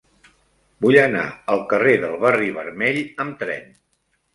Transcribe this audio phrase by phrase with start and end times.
[0.85, 1.27] Vull anar
[1.57, 3.75] al carrer del Barri Vermell amb tren.